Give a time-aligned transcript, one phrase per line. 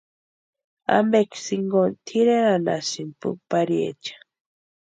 [0.95, 4.15] ¿Ampeksï jinkoni tʼireranhasïni puki pariecha?